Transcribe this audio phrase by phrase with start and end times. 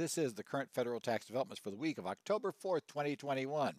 [0.00, 3.74] This is the current federal tax developments for the week of October 4th, 2021.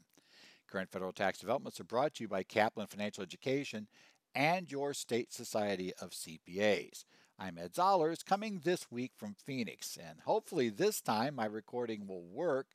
[0.67, 3.87] Current federal tax developments are brought to you by Kaplan Financial Education
[4.35, 7.05] and your state society of CPAs.
[7.39, 12.21] I'm Ed Zollars coming this week from Phoenix, and hopefully this time my recording will
[12.21, 12.67] work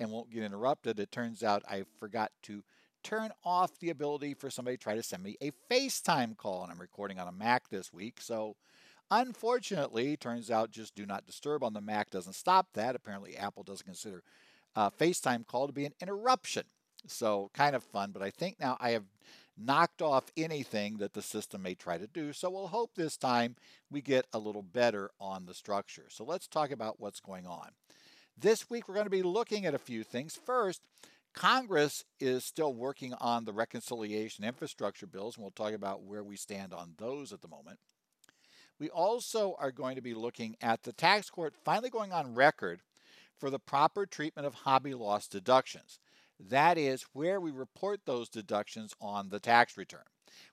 [0.00, 0.98] and won't get interrupted.
[0.98, 2.64] It turns out I forgot to
[3.04, 6.72] turn off the ability for somebody to try to send me a FaceTime call, and
[6.72, 8.56] I'm recording on a Mac this week, so
[9.10, 12.96] Unfortunately, turns out just do not disturb on the Mac doesn't stop that.
[12.96, 14.22] Apparently, Apple doesn't consider
[14.74, 16.64] uh, FaceTime call to be an interruption.
[17.06, 19.04] So, kind of fun, but I think now I have
[19.56, 22.32] knocked off anything that the system may try to do.
[22.32, 23.54] So, we'll hope this time
[23.90, 26.06] we get a little better on the structure.
[26.08, 27.70] So, let's talk about what's going on.
[28.36, 30.38] This week, we're going to be looking at a few things.
[30.44, 30.82] First,
[31.32, 36.34] Congress is still working on the reconciliation infrastructure bills, and we'll talk about where we
[36.34, 37.78] stand on those at the moment.
[38.78, 42.80] We also are going to be looking at the tax court finally going on record
[43.38, 45.98] for the proper treatment of hobby loss deductions.
[46.38, 50.04] That is where we report those deductions on the tax return.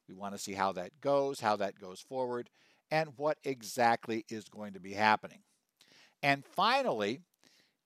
[0.07, 2.49] We want to see how that goes, how that goes forward,
[2.89, 5.39] and what exactly is going to be happening.
[6.21, 7.19] And finally,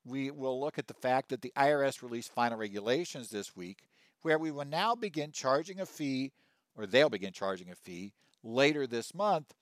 [0.05, 3.87] we will look at the fact that the IRS released final regulations this week
[4.21, 6.31] where we will now begin charging a fee,
[6.75, 9.53] or they'll begin charging a fee later this month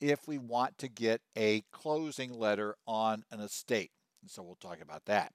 [0.00, 3.90] if we want to get a closing letter on an estate.
[4.22, 5.32] And so we'll talk about that.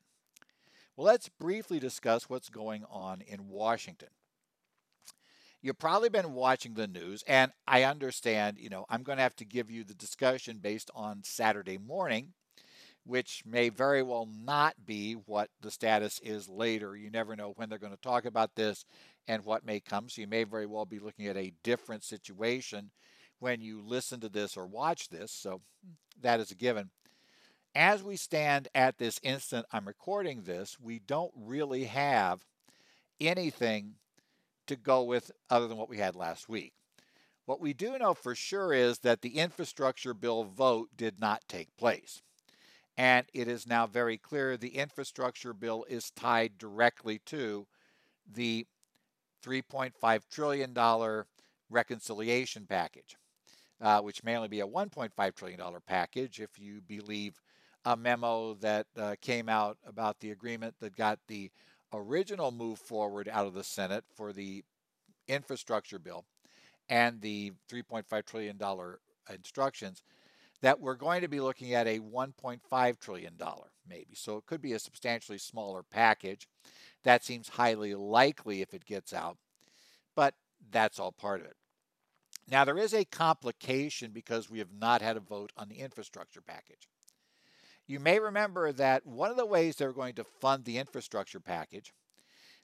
[0.95, 4.09] Well, let's briefly discuss what's going on in Washington.
[5.61, 9.35] You've probably been watching the news, and I understand, you know, I'm going to have
[9.37, 12.33] to give you the discussion based on Saturday morning,
[13.05, 16.95] which may very well not be what the status is later.
[16.95, 18.85] You never know when they're going to talk about this
[19.27, 20.09] and what may come.
[20.09, 22.91] So you may very well be looking at a different situation
[23.41, 25.61] when you listen to this or watch this, so
[26.21, 26.91] that is a given.
[27.73, 32.45] As we stand at this instant I'm recording this, we don't really have
[33.19, 33.95] anything
[34.67, 36.73] to go with other than what we had last week.
[37.45, 41.75] What we do know for sure is that the infrastructure bill vote did not take
[41.75, 42.21] place.
[42.95, 47.65] And it is now very clear the infrastructure bill is tied directly to
[48.31, 48.67] the
[49.43, 51.23] $3.5 trillion
[51.71, 53.17] reconciliation package
[53.81, 57.41] uh, which may only be a $1.5 trillion package if you believe
[57.85, 61.49] a memo that uh, came out about the agreement that got the
[61.93, 64.63] original move forward out of the Senate for the
[65.27, 66.25] infrastructure bill
[66.89, 68.59] and the $3.5 trillion
[69.33, 70.03] instructions
[70.61, 73.33] that we're going to be looking at a $1.5 trillion
[73.89, 74.13] maybe.
[74.13, 76.47] So it could be a substantially smaller package.
[77.03, 79.37] That seems highly likely if it gets out,
[80.15, 80.35] but
[80.69, 81.55] that's all part of it.
[82.49, 86.41] Now, there is a complication because we have not had a vote on the infrastructure
[86.41, 86.87] package.
[87.87, 91.39] You may remember that one of the ways they were going to fund the infrastructure
[91.39, 91.93] package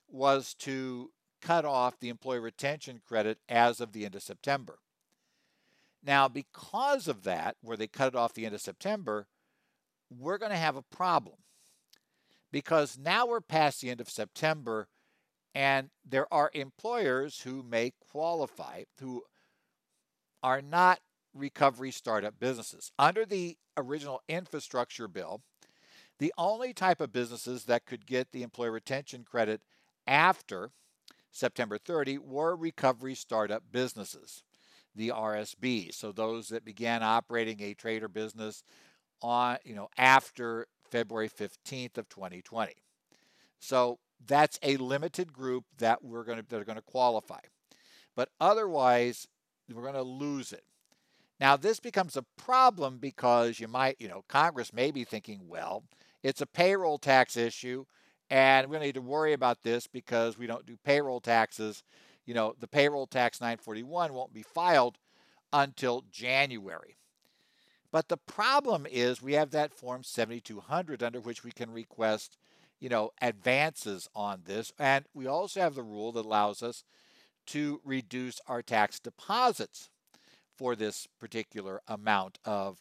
[0.08, 1.12] was to
[1.42, 4.80] cut off the employee retention credit as of the end of September.
[6.04, 9.28] Now, because of that, where they cut it off the end of September,
[10.10, 11.36] we're going to have a problem
[12.52, 14.88] because now we're past the end of September
[15.54, 19.24] and there are employers who may qualify, who
[20.44, 21.00] are not
[21.34, 22.92] recovery startup businesses.
[22.98, 25.42] Under the original infrastructure bill,
[26.20, 29.62] the only type of businesses that could get the employee retention credit
[30.08, 30.72] after
[31.32, 34.44] September 30 were recovery startup businesses,
[34.96, 35.94] the RSB.
[35.94, 38.64] So those that began operating a trade or business
[39.22, 42.74] on, you know, after February 15th of 2020.
[43.60, 47.40] So that's a limited group that we're going to that are going to qualify.
[48.16, 49.28] But otherwise,
[49.74, 50.64] we're going to lose it.
[51.40, 55.84] Now, this becomes a problem because you might, you know, Congress may be thinking, well,
[56.24, 57.86] it's a payroll tax issue,
[58.30, 61.84] and we don't need to worry about this because we don't do payroll taxes.
[62.26, 64.98] You know, the payroll tax 941 won't be filed
[65.54, 66.98] until January.
[67.92, 72.38] But the problem is we have that Form 7200 under which we can request,
[72.80, 74.74] you know, advances on this.
[74.78, 76.84] And we also have the rule that allows us
[77.48, 79.90] to reduce our tax deposits
[80.56, 82.80] for this particular amount of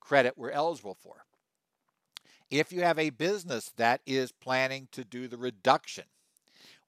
[0.00, 1.24] credit we're eligible for.
[2.50, 6.04] If you have a business that is planning to do the reduction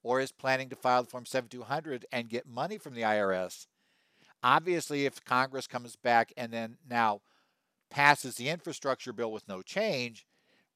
[0.02, 3.66] or is planning to file the Form 7200 and get money from the IRS,
[4.42, 7.20] obviously, if Congress comes back and then now
[7.90, 10.26] passes the infrastructure bill with no change,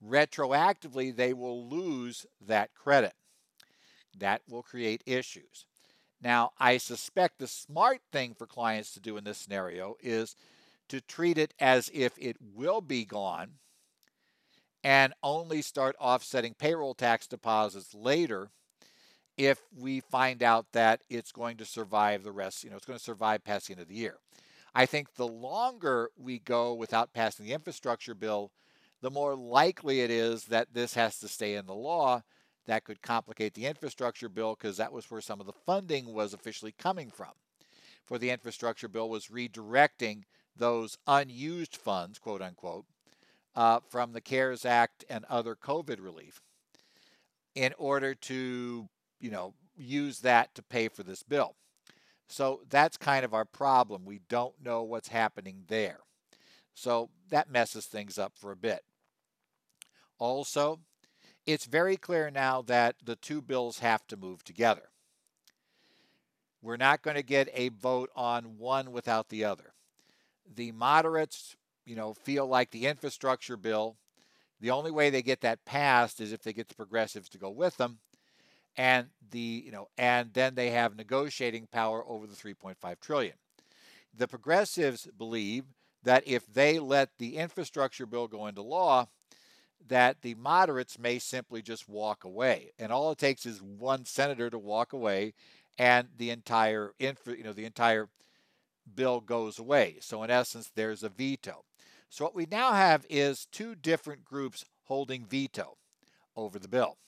[0.05, 3.15] retroactively they will lose that credit.
[4.19, 5.65] That will create issues.
[6.23, 10.37] Now, I suspect the smart thing for clients to do in this scenario is
[10.89, 13.55] to treat it as if it will be gone
[14.85, 18.51] and only start offsetting payroll tax deposits later
[19.37, 22.99] if we find out that it's going to survive the rest, you know, it's going
[22.99, 24.19] to survive past the end of the year.
[24.75, 28.53] I think the longer we go without passing the infrastructure bill,
[29.01, 32.23] the more likely it is that this has to stay in the law.
[32.67, 36.33] That could complicate the infrastructure bill because that was where some of the funding was
[36.33, 37.33] officially coming from.
[38.05, 40.23] For the infrastructure bill was redirecting
[40.57, 42.85] those unused funds, quote unquote,
[43.55, 46.41] uh, from the CARES Act and other COVID relief
[47.55, 48.89] in order to,
[49.21, 51.57] you know, use that to pay for this bill.
[52.29, 54.05] So that's kind of our problem.
[54.05, 56.01] We don't know what's happening there.
[56.75, 58.81] So that messes things up for a bit.
[60.19, 60.81] Also,
[61.47, 64.89] it's very clear now that the two bills have to move together.
[66.61, 69.73] We're not going to get a vote on one without the other.
[70.55, 73.97] The moderates, you know, feel like the infrastructure bill,
[74.61, 77.51] the only way they get that passed is if they get the progressives to go
[77.51, 77.99] with them.
[78.77, 83.35] And the, you know, and then they have negotiating power over the 3.5 trillion.
[84.17, 85.65] The progressives believe
[86.05, 89.09] that if they let the infrastructure bill go into law,
[89.89, 92.73] that the moderates may simply just walk away.
[92.79, 95.35] And all it takes is one senator to walk away
[95.79, 98.09] and the entire infra, you know, the entire
[98.95, 99.99] bill goes away.
[100.01, 101.65] So in essence, there's a veto.
[102.09, 105.79] So what we now have is two different groups holding veto
[106.37, 106.99] over the bill.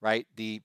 [0.00, 0.26] Right?
[0.36, 0.62] The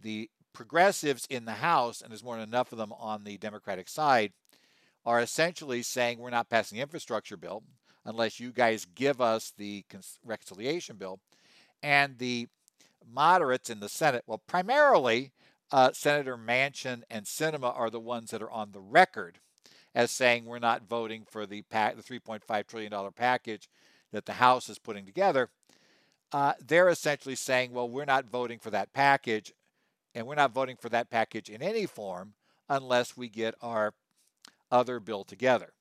[0.00, 3.88] the progressives in the House, and there's more than enough of them on the Democratic
[3.88, 4.32] side,
[5.04, 7.62] are essentially saying we're not passing the infrastructure bill
[8.06, 9.84] unless you guys give us the
[10.24, 11.18] reconciliation bill.
[11.82, 12.46] And the
[13.06, 15.32] moderates in the Senate, well, primarily
[15.72, 19.40] uh, Senator Manchin and Sinema are the ones that are on the record
[19.94, 23.68] as saying we're not voting for the, the $3.5 trillion package
[24.12, 25.48] that the House is putting together.
[26.32, 29.52] Uh, they're essentially saying, well, we're not voting for that package,
[30.14, 32.34] and we're not voting for that package in any form
[32.68, 33.94] unless we get our
[34.70, 35.72] other bill together.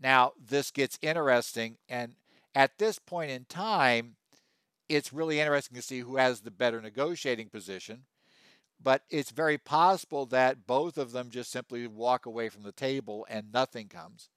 [0.00, 2.14] Now, this gets interesting, and
[2.54, 4.16] at this point in time,
[4.88, 8.04] it's really interesting to see who has the better negotiating position.
[8.80, 13.26] But it's very possible that both of them just simply walk away from the table
[13.28, 14.28] and nothing comes.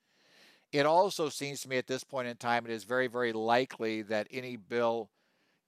[0.71, 4.01] It also seems to me at this point in time, it is very, very likely
[4.03, 5.09] that any bill,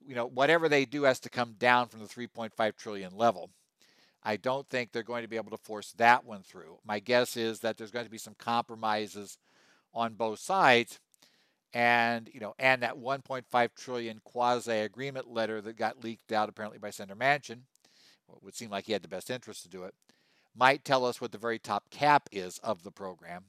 [0.04, 3.50] you know, whatever they do has to come down from the 3.5 trillion level.
[4.22, 6.78] I don't think they're going to be able to force that one through.
[6.84, 9.38] My guess is that there's going to be some compromises
[9.94, 10.98] on both sides.
[11.72, 16.78] And you know and that 1.5 trillion quasi agreement letter that got leaked out apparently
[16.78, 17.62] by Senator Manchin
[18.42, 19.94] would seem like he had the best interest to do it
[20.56, 23.46] might tell us what the very top cap is of the program.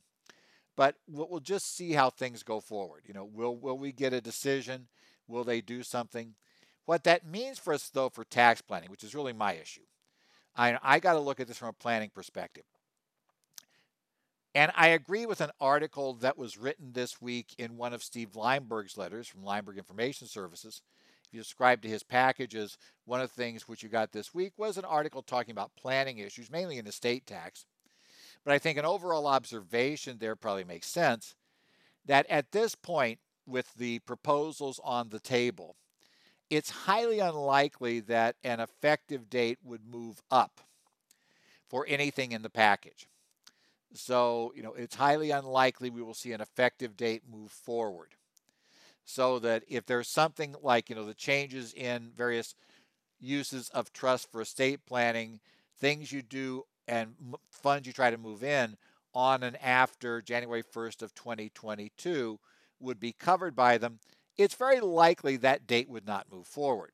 [0.75, 3.03] But we'll just see how things go forward.
[3.06, 4.88] You know will will we get a decision?
[5.27, 6.33] Will they do something?
[6.86, 9.81] What that means for us though for tax planning which is really my issue
[10.56, 12.63] I, I got to look at this from a planning perspective
[14.56, 18.31] and I agree with an article that was written this week in one of Steve
[18.36, 20.81] Leimberg's letters from Leimberg Information Services.
[21.28, 24.54] If you subscribe to his packages, one of the things which you got this week
[24.57, 27.66] was an article talking about planning issues, mainly in estate tax.
[28.46, 31.36] But I think an overall observation there probably makes sense
[32.06, 35.75] that at this point, with the proposals on the table,
[36.50, 40.62] it's highly unlikely that an effective date would move up
[41.68, 43.08] for anything in the package.
[43.94, 48.10] So, you know, it's highly unlikely we will see an effective date move forward.
[49.06, 52.56] So that if there's something like, you know, the changes in various
[53.20, 55.39] uses of trust for estate planning,
[55.80, 57.15] things you do and
[57.50, 58.77] funds you try to move in
[59.13, 62.38] on and after January 1st of 2022
[62.80, 64.00] would be covered by them,
[64.38, 66.92] it's very likely that date would not move forward.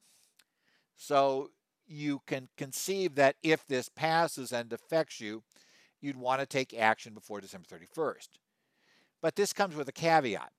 [0.96, 1.50] So
[1.88, 5.42] you can conceive that if this passes and affects you,
[6.02, 8.30] you'd want to take action before December 31st.
[9.22, 10.52] But this comes with a caveat.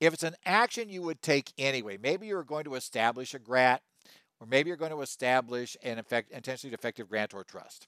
[0.00, 3.82] If it's an action you would take anyway, maybe you're going to establish a GRAT,
[4.40, 7.86] or maybe you're going to establish an effect, intentionally defective grantor trust.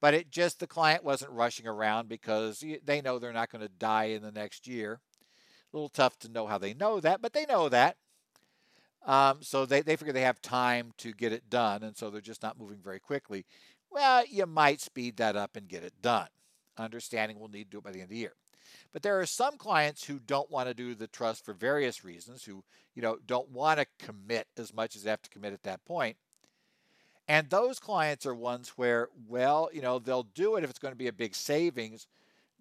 [0.00, 3.68] But it just the client wasn't rushing around because they know they're not going to
[3.68, 5.00] die in the next year.
[5.72, 7.96] A little tough to know how they know that, but they know that.
[9.04, 12.20] Um, so they, they figure they have time to get it done, and so they're
[12.20, 13.44] just not moving very quickly
[13.94, 16.28] well, you might speed that up and get it done.
[16.76, 18.34] Understanding we'll need to do it by the end of the year.
[18.92, 22.44] But there are some clients who don't want to do the trust for various reasons,
[22.44, 25.62] who, you know, don't want to commit as much as they have to commit at
[25.62, 26.16] that point.
[27.26, 30.92] And those clients are ones where, well, you know, they'll do it if it's going
[30.92, 32.06] to be a big savings,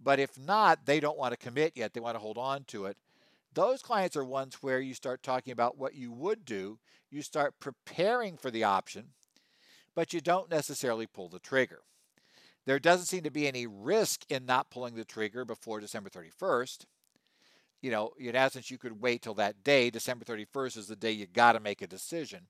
[0.02, 1.94] but if not, they don't want to commit yet.
[1.94, 2.98] They want to hold on to it.
[3.54, 6.80] Those clients are ones where you start talking about what you would do,
[7.12, 9.10] you start preparing for the option,
[9.96, 11.82] but you don't necessarily pull the trigger.
[12.66, 16.86] There doesn't seem to be any risk in not pulling the trigger before December 31st.
[17.82, 19.90] You know, in essence, you could wait till that day.
[19.90, 22.48] December 31st is the day you got to make a decision.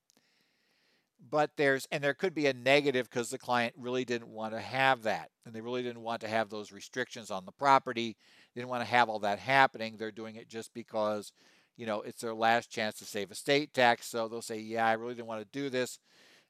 [1.30, 4.60] But there's, and there could be a negative because the client really didn't want to
[4.60, 5.30] have that.
[5.44, 8.16] And they really didn't want to have those restrictions on the property.
[8.54, 9.96] They didn't want to have all that happening.
[9.96, 11.32] They're doing it just because,
[11.76, 14.06] you know, it's their last chance to save estate tax.
[14.06, 15.98] So they'll say, yeah, I really didn't want to do this,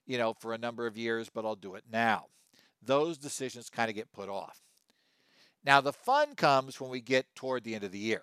[0.07, 2.27] you know, for a number of years, but I'll do it now
[2.87, 4.61] those decisions kind of get put off.
[5.65, 8.23] Now, the fun comes when we get toward the end of the year.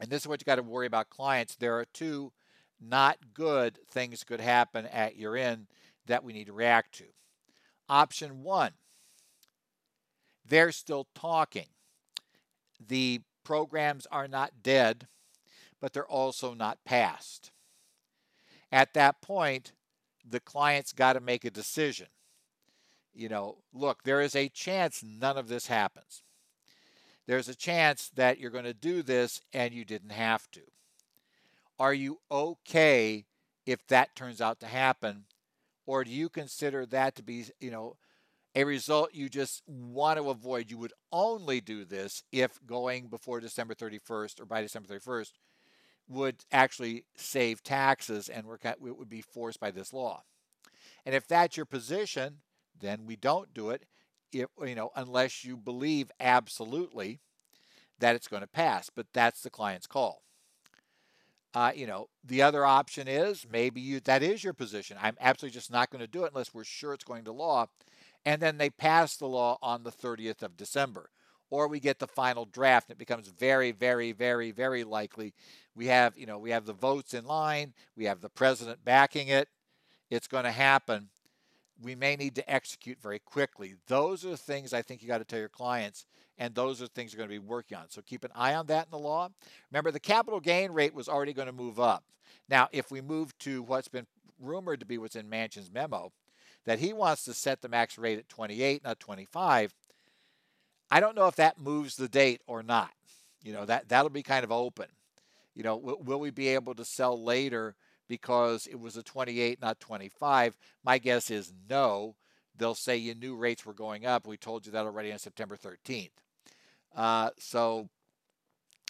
[0.00, 1.54] And this is what you got to worry about clients.
[1.54, 2.32] There are two
[2.80, 5.68] not good things could happen at your end
[6.06, 7.04] that we need to react to.
[7.88, 8.72] Option one,
[10.46, 11.68] they're still talking.
[12.84, 15.06] The programs are not dead,
[15.80, 17.52] but they're also not passed.
[18.72, 19.72] At that point,
[20.28, 22.06] the client's got to make a decision
[23.14, 26.22] you know, look, there is a chance none of this happens.
[27.26, 30.60] There's a chance that you're going to do this and you didn't have to.
[31.78, 33.24] Are you okay
[33.64, 35.24] if that turns out to happen?
[35.86, 37.96] Or do you consider that to be, you know,
[38.54, 40.70] a result you just want to avoid?
[40.70, 45.32] You would only do this if going before December 31st or by December 31st
[46.08, 50.22] would actually save taxes and out, it would be forced by this law.
[51.06, 52.38] And if that's your position,
[52.78, 53.84] then we don't do it
[54.32, 57.20] if, you know unless you believe absolutely
[57.98, 60.22] that it's going to pass but that's the client's call.
[61.54, 64.96] Uh, you know the other option is maybe you that is your position.
[65.00, 67.66] I'm absolutely just not going to do it unless we're sure it's going to law.
[68.26, 71.10] And then they pass the law on the 30th of december
[71.50, 75.34] or we get the final draft it becomes very very very very likely
[75.74, 79.28] we have you know we have the votes in line we have the president backing
[79.28, 79.48] it
[80.10, 81.08] it's going to happen
[81.82, 83.74] we may need to execute very quickly.
[83.88, 86.06] Those are the things I think you got to tell your clients,
[86.38, 87.90] and those are things you're going to be working on.
[87.90, 89.28] So keep an eye on that in the law.
[89.70, 92.04] Remember, the capital gain rate was already going to move up.
[92.48, 94.06] Now, if we move to what's been
[94.40, 96.12] rumored to be what's in Manchin's memo,
[96.64, 99.74] that he wants to set the max rate at 28, not 25,
[100.90, 102.90] I don't know if that moves the date or not.
[103.42, 104.86] You know, that, that'll be kind of open.
[105.54, 107.74] You know, will, will we be able to sell later
[108.08, 110.56] because it was a 28, not 25?
[110.84, 112.16] My guess is no.
[112.56, 114.26] They'll say you knew rates were going up.
[114.26, 116.10] We told you that already on September 13th.
[116.94, 117.88] Uh, so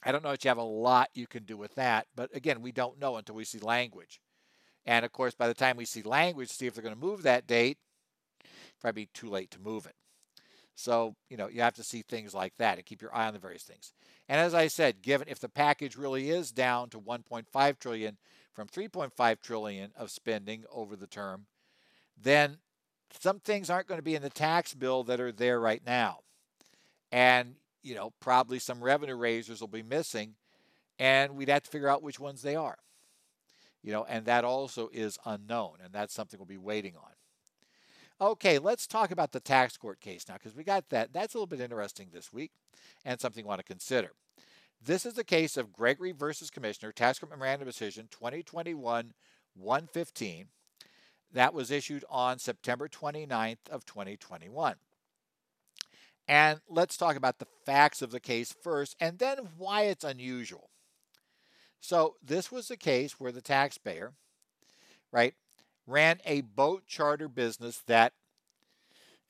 [0.04, 2.06] I don't know that you have a lot you can do with that.
[2.14, 4.20] But again, we don't know until we see language.
[4.86, 7.22] And of course, by the time we see language, see if they're going to move
[7.22, 7.78] that date,
[8.80, 9.94] probably too late to move it.
[10.74, 13.32] So, you know, you have to see things like that and keep your eye on
[13.32, 13.92] the various things.
[14.28, 18.18] And as I said, given if the package really is down to 1.5 trillion
[18.52, 21.46] from 3.5 trillion of spending over the term,
[22.20, 22.58] then
[23.20, 26.20] some things aren't going to be in the tax bill that are there right now.
[27.12, 30.34] And, you know, probably some revenue raisers will be missing
[30.98, 32.78] and we'd have to figure out which ones they are.
[33.82, 37.12] You know, and that also is unknown and that's something we'll be waiting on.
[38.20, 41.12] Okay, let's talk about the tax court case now because we got that.
[41.12, 42.52] That's a little bit interesting this week
[43.04, 44.12] and something you want to consider.
[44.84, 49.14] This is the case of Gregory versus Commissioner, Tax Court Memorandum Decision 2021
[49.56, 50.46] 115
[51.32, 54.76] that was issued on September 29th of 2021.
[56.26, 60.70] And let's talk about the facts of the case first and then why it's unusual.
[61.80, 64.14] So, this was a case where the taxpayer,
[65.12, 65.34] right,
[65.86, 68.12] ran a boat charter business that,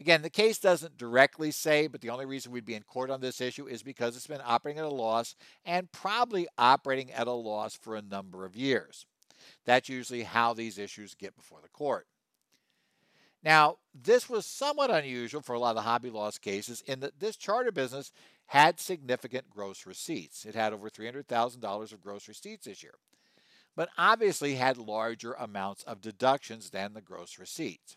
[0.01, 3.21] again, the case doesn't directly say, but the only reason we'd be in court on
[3.21, 5.35] this issue is because it's been operating at a loss
[5.65, 9.07] and probably operating at a loss for a number of years.
[9.65, 12.07] That's usually how these issues get before the court.
[13.43, 17.21] Now, this was somewhat unusual for a lot of the hobby loss cases in that
[17.21, 18.11] this charter business
[18.47, 20.47] had significant gross receipts.
[20.47, 22.95] It had over $300,000 of gross receipts this year
[23.77, 27.97] but obviously had larger amounts of deductions than the gross receipts.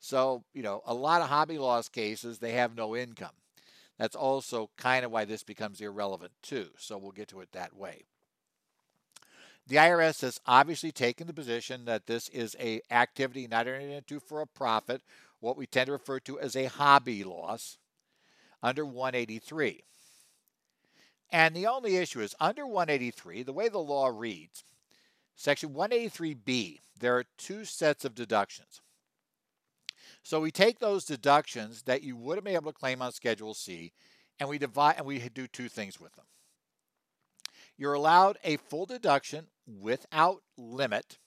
[0.00, 3.34] So, you know, a lot of hobby loss cases, they have no income.
[3.98, 6.68] That's also kind of why this becomes irrelevant too.
[6.78, 8.04] So we'll get to it that way.
[9.66, 14.18] The IRS has obviously taken the position that this is a activity not entered into
[14.18, 15.02] for a profit,
[15.40, 17.76] what we tend to refer to as a hobby loss,
[18.62, 19.84] under 183.
[21.30, 24.64] And the only issue is under 183, the way the law reads,
[25.36, 28.80] Section 183B, there are two sets of deductions.
[30.22, 33.92] So we take those deductions that you wouldn't be able to claim on Schedule C
[34.40, 36.24] and we divide and we do two things with them.
[37.76, 39.46] You're allowed a full deduction
[39.80, 41.18] without limit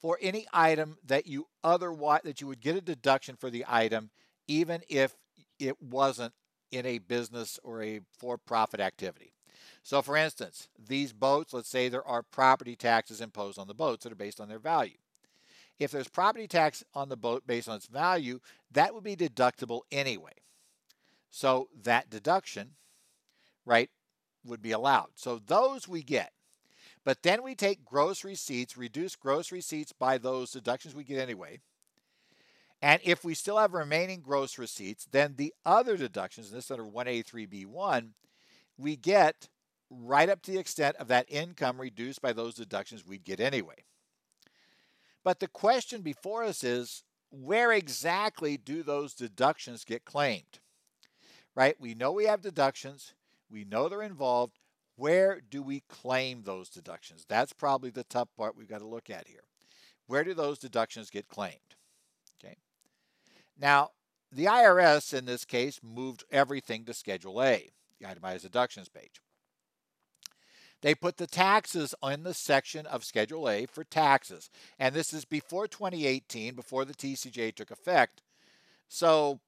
[0.00, 4.10] for any item that you otherwise that you would get a deduction for the item
[4.46, 5.16] even if
[5.58, 6.34] it wasn't
[6.74, 9.32] in a business or a for-profit activity.
[9.82, 14.04] So for instance, these boats, let's say there are property taxes imposed on the boats
[14.04, 14.96] that are based on their value.
[15.78, 18.40] If there's property tax on the boat based on its value,
[18.72, 20.32] that would be deductible anyway.
[21.30, 22.70] So that deduction,
[23.66, 23.90] right,
[24.44, 25.10] would be allowed.
[25.16, 26.32] So those we get.
[27.04, 31.60] But then we take gross receipts, reduce gross receipts by those deductions we get anyway.
[32.82, 36.84] And if we still have remaining gross receipts, then the other deductions, and this under
[36.84, 38.10] 183B1,
[38.76, 39.48] we get
[39.90, 43.84] right up to the extent of that income reduced by those deductions we'd get anyway.
[45.22, 50.60] But the question before us is where exactly do those deductions get claimed?
[51.54, 51.76] Right?
[51.80, 53.14] We know we have deductions,
[53.50, 54.58] we know they're involved.
[54.96, 57.24] Where do we claim those deductions?
[57.28, 59.42] That's probably the tough part we've got to look at here.
[60.06, 61.74] Where do those deductions get claimed?
[63.58, 63.90] Now,
[64.32, 67.70] the IRS in this case moved everything to Schedule A,
[68.00, 69.20] the itemized deductions page.
[70.82, 74.50] They put the taxes in the section of Schedule A for taxes.
[74.78, 78.20] And this is before 2018, before the TCJ took effect.
[78.88, 79.40] So,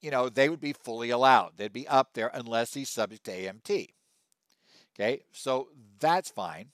[0.00, 1.56] you know, they would be fully allowed.
[1.56, 3.88] They'd be up there unless he's subject to AMT.
[4.94, 6.68] Okay, so that's fine.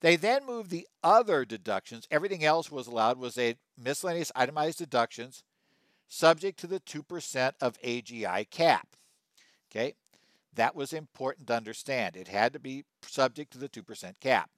[0.00, 2.06] They then moved the other deductions.
[2.10, 5.44] Everything else was allowed was a miscellaneous itemized deductions
[6.08, 8.88] subject to the 2% of AGI cap.
[9.70, 9.94] Okay,
[10.54, 12.16] that was important to understand.
[12.16, 14.50] It had to be subject to the 2% cap.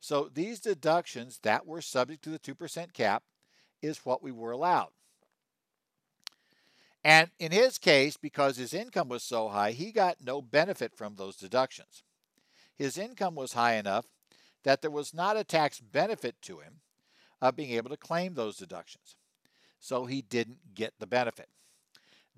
[0.00, 3.22] So these deductions that were subject to the 2% cap
[3.82, 4.90] is what we were allowed.
[7.02, 11.16] And in his case, because his income was so high, he got no benefit from
[11.16, 12.02] those deductions.
[12.76, 14.06] His income was high enough
[14.64, 16.80] that there was not a tax benefit to him
[17.40, 19.16] of being able to claim those deductions.
[19.80, 21.48] So he didn't get the benefit.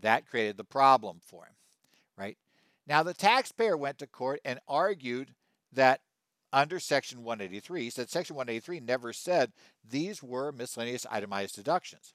[0.01, 1.55] That created the problem for him,
[2.17, 2.39] right?
[2.87, 5.35] Now, the taxpayer went to court and argued
[5.73, 6.01] that
[6.53, 9.53] under Section 183, he said Section 183 never said
[9.89, 12.15] these were miscellaneous itemized deductions.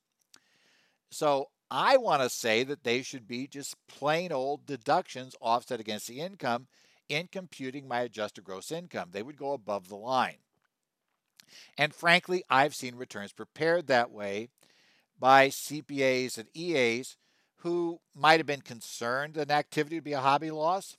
[1.10, 6.08] So I want to say that they should be just plain old deductions offset against
[6.08, 6.68] the income
[7.10, 9.10] in computing my adjusted gross income.
[9.12, 10.38] They would go above the line.
[11.78, 14.50] And frankly, I've seen returns prepared that way
[15.20, 17.18] by CPAs and EAs
[17.58, 20.98] who might have been concerned an activity would be a hobby loss.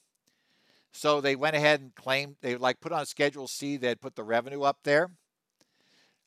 [0.92, 3.76] So they went ahead and claimed they like put on Schedule C.
[3.76, 5.10] They'd put the revenue up there,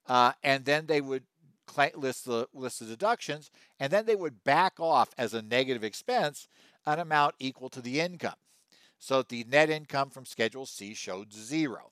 [0.07, 1.23] uh, and then they would
[1.95, 3.49] list the list the deductions,
[3.79, 6.47] and then they would back off as a negative expense
[6.85, 8.35] an amount equal to the income.
[8.97, 11.91] So the net income from Schedule C showed zero,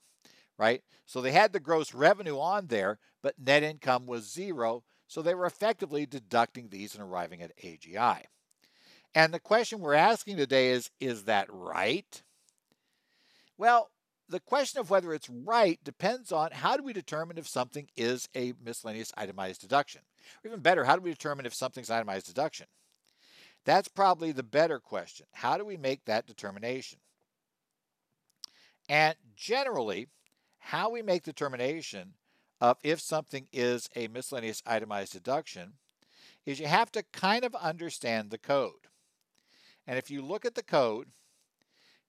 [0.58, 0.84] right?
[1.06, 4.84] So they had the gross revenue on there, but net income was zero.
[5.10, 8.22] So they were effectively deducting these and arriving at AGI.
[9.15, 12.22] And the question we're asking today is is that right?
[13.58, 13.89] Well,
[14.30, 18.30] the question of whether it's right depends on how do we determine if something is
[18.36, 20.02] a miscellaneous itemized deduction?
[20.43, 22.67] Or even better, how do we determine if something's itemized deduction?
[23.65, 25.26] That's probably the better question.
[25.34, 27.00] How do we make that determination?
[28.88, 30.08] And generally,
[30.60, 32.13] how we make determination
[32.62, 35.74] of if something is a miscellaneous itemized deduction
[36.45, 38.88] is you have to kind of understand the code.
[39.88, 41.08] And if you look at the code,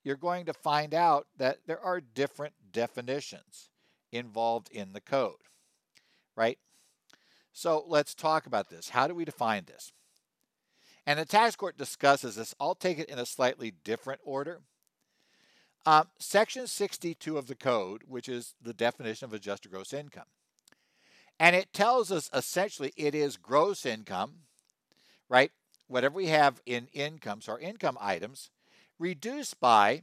[0.02, 3.70] you're going to find out that there are different definitions
[4.12, 5.42] involved in the code,
[6.36, 6.58] right?
[7.52, 8.90] So let's talk about this.
[8.90, 9.92] How do we define this?
[11.06, 12.54] And the tax court discusses this.
[12.60, 14.60] I'll take it in a slightly different order.
[15.86, 20.26] Um, section 62 of the code, which is the definition of adjusted gross income.
[21.40, 24.42] And it tells us essentially it is gross income,
[25.28, 25.50] right?
[25.88, 28.50] Whatever we have in incomes, or income items,
[28.98, 30.02] reduced by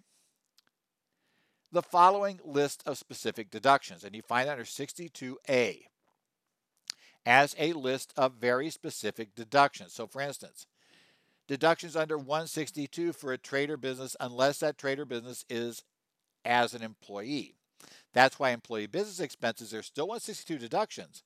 [1.71, 4.04] the following list of specific deductions.
[4.04, 5.84] And you find that under 62A
[7.23, 9.93] as a list of very specific deductions.
[9.93, 10.65] So, for instance,
[11.47, 15.84] deductions under 162 for a trader business unless that trader business is
[16.43, 17.57] as an employee.
[18.13, 21.23] That's why employee business expenses are still 162 deductions,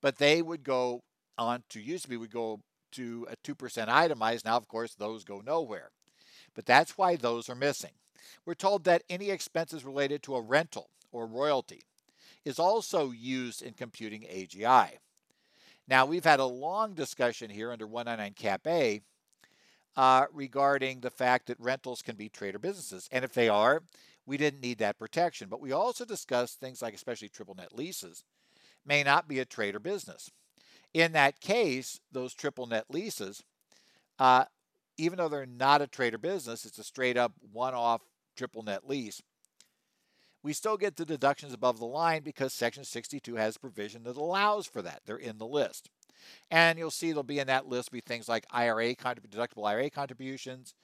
[0.00, 1.02] but they would go
[1.36, 2.60] on to used to be would go
[2.92, 4.44] to a 2% itemized.
[4.44, 5.90] Now, of course, those go nowhere.
[6.54, 7.92] But that's why those are missing.
[8.44, 11.82] We're told that any expenses related to a rental or royalty
[12.44, 14.98] is also used in computing AGI.
[15.86, 19.00] Now, we've had a long discussion here under 199 Cap A
[19.98, 23.08] uh, regarding the fact that rentals can be trade or businesses.
[23.10, 23.82] And if they are,
[24.26, 25.48] we didn't need that protection.
[25.48, 28.22] But we also discussed things like, especially triple net leases,
[28.86, 30.30] may not be a trade or business.
[30.94, 33.42] In that case, those triple net leases,
[34.20, 34.44] uh,
[34.96, 38.02] even though they're not a trade or business, it's a straight up one off
[38.36, 39.20] triple net lease.
[40.44, 44.64] We still get the deductions above the line because Section 62 has provision that allows
[44.64, 45.00] for that.
[45.06, 45.90] They're in the list.
[46.50, 50.74] And you'll see there'll be in that list be things like IRA deductible IRA contributions,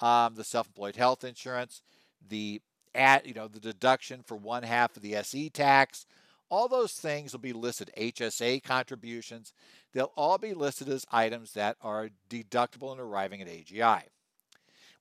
[0.00, 1.82] um, the self-employed health insurance,
[2.26, 2.60] the
[2.94, 6.06] at you know the deduction for one half of the SE tax.
[6.50, 7.90] All those things will be listed.
[7.96, 9.52] HSA contributions.
[9.92, 14.02] They'll all be listed as items that are deductible in arriving at AGI.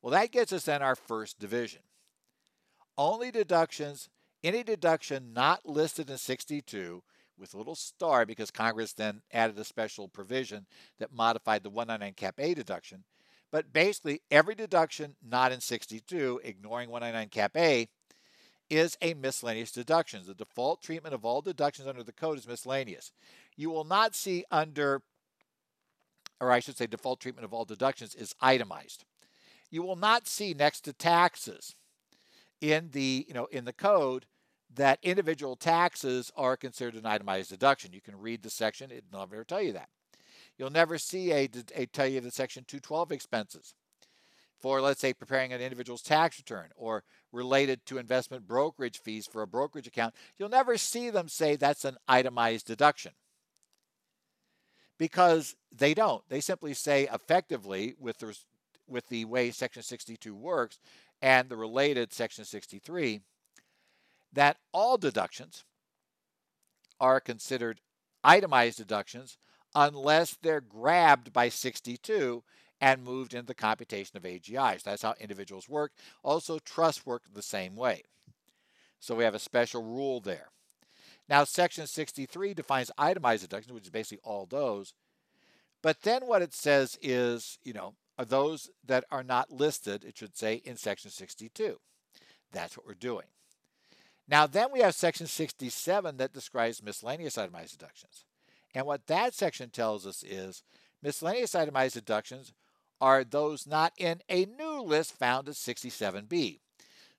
[0.01, 1.81] Well, that gets us in our first division.
[2.97, 4.09] Only deductions,
[4.43, 7.03] any deduction not listed in 62
[7.39, 10.65] with a little star because Congress then added a special provision
[10.99, 13.03] that modified the 199 cap A deduction.
[13.51, 17.87] But basically, every deduction not in 62, ignoring 199 cap A,
[18.69, 20.23] is a miscellaneous deduction.
[20.25, 23.11] The default treatment of all deductions under the code is miscellaneous.
[23.55, 25.01] You will not see under,
[26.41, 29.05] or I should say, default treatment of all deductions is itemized.
[29.69, 31.75] You will not see next to taxes
[32.59, 34.25] in the you know in the code
[34.77, 37.93] that individual taxes are considered an itemized deduction.
[37.93, 39.89] You can read the section; it'll never tell you that.
[40.57, 43.75] You'll never see a, a tell you the section 212 expenses
[44.59, 49.41] for let's say preparing an individual's tax return or related to investment brokerage fees for
[49.41, 50.15] a brokerage account.
[50.37, 53.11] You'll never see them say that's an itemized deduction
[54.97, 56.27] because they don't.
[56.29, 58.35] They simply say effectively with the,
[58.87, 60.79] with the way Section 62 works
[61.21, 63.21] and the related Section 63
[64.37, 65.63] that all deductions
[66.99, 67.81] are considered
[68.23, 69.35] itemized deductions
[69.73, 72.43] unless they're grabbed by 62
[72.79, 74.83] and moved into the computation of AGIs.
[74.83, 75.91] That's how individuals work.
[76.21, 78.03] Also, trusts work the same way.
[78.99, 80.49] So we have a special rule there.
[81.27, 84.93] Now, Section 63 defines itemized deductions, which is basically all those.
[85.81, 90.37] But then what it says is, you know, those that are not listed, it should
[90.37, 91.79] say, in Section 62.
[92.51, 93.25] That's what we're doing.
[94.27, 98.25] Now, then we have Section 67 that describes miscellaneous itemized deductions.
[98.73, 100.63] And what that section tells us is
[101.01, 102.53] miscellaneous itemized deductions
[102.99, 106.59] are those not in a new list found at 67B.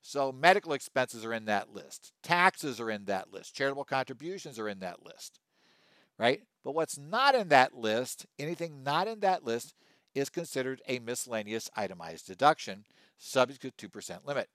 [0.02, 2.12] So medical expenses are in that list.
[2.22, 3.54] Taxes are in that list.
[3.54, 5.40] Charitable contributions are in that list.
[6.18, 6.42] Right?
[6.64, 9.74] But what's not in that list, anything not in that list,
[10.14, 12.84] is considered a miscellaneous itemized deduction
[13.18, 14.48] subject to 2% limit.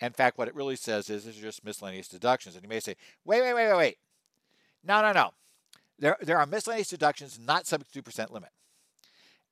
[0.00, 2.54] In fact, what it really says is these just miscellaneous deductions.
[2.54, 3.98] And you may say, wait, wait, wait, wait, wait.
[4.84, 5.30] No, no, no.
[5.98, 8.50] There, there are miscellaneous deductions not subject to 2% limit.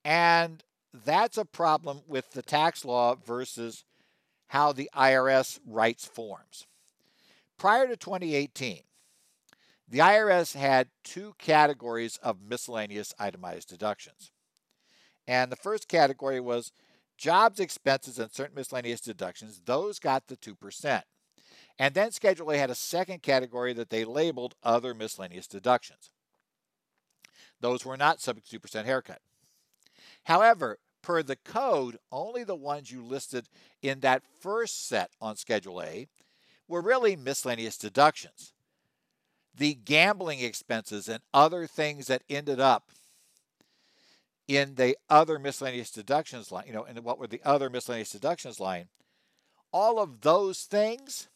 [0.04, 3.84] And that's a problem with the tax law versus
[4.48, 6.66] how the IRS writes forms.
[7.58, 8.80] Prior to 2018,
[9.88, 14.30] the IRS had two categories of miscellaneous itemized deductions.
[15.26, 16.72] And the first category was
[17.16, 19.60] jobs expenses and certain miscellaneous deductions.
[19.64, 21.02] Those got the 2%.
[21.78, 26.10] And then Schedule A had a second category that they labeled other miscellaneous deductions.
[27.60, 29.20] Those were not subject to 2% haircut.
[30.24, 33.48] However, per the code, only the ones you listed
[33.82, 36.06] in that first set on Schedule A
[36.68, 38.52] were really miscellaneous deductions.
[39.56, 42.90] The gambling expenses and other things that ended up
[44.46, 48.60] in the other miscellaneous deductions line, you know, in what were the other miscellaneous deductions
[48.60, 48.88] line,
[49.72, 51.28] all of those things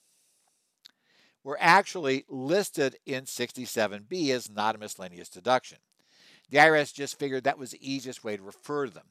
[1.43, 5.79] were actually listed in 67B as not a miscellaneous deduction.
[6.51, 9.07] The IRS just figured that was the easiest way to refer to them.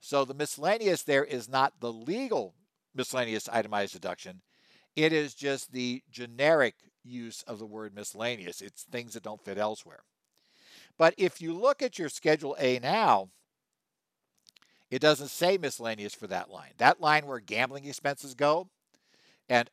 [0.00, 2.54] So the miscellaneous there is not the legal
[2.94, 4.42] miscellaneous itemized deduction.
[4.96, 8.60] It is just the generic use of the word miscellaneous.
[8.60, 10.02] It's things that don't fit elsewhere.
[10.98, 13.30] But if you look at your Schedule A now,
[14.90, 16.72] it doesn't say miscellaneous for that line.
[16.78, 18.68] That line where gambling expenses go
[19.48, 19.70] and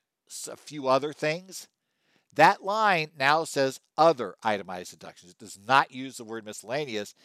[0.47, 1.67] a few other things,
[2.33, 5.31] that line now says other itemized deductions.
[5.31, 7.15] It does not use the word miscellaneous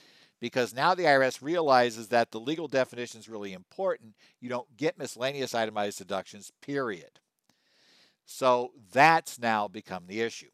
[0.40, 4.16] because now the IRS realizes that the legal definition is really important.
[4.40, 7.20] You don't get miscellaneous itemized deductions, period.
[8.24, 10.50] So that's now become the issue.